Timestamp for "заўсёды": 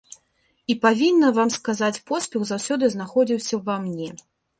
2.53-2.89